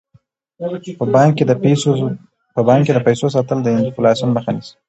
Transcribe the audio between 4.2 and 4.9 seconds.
مخه نیسي.